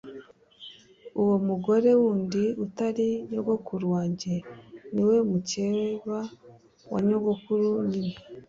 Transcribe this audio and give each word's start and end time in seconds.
uwo 1.21 1.35
mugore 1.47 1.89
wundi 2.01 2.43
utari 2.65 3.07
nyogokuru 3.31 3.85
wange 3.95 4.33
ni 4.93 5.01
we 5.07 5.17
mukeba 5.29 6.19
wa 6.91 6.99
nyogokuru 7.07 7.69
nyine. 7.89 8.15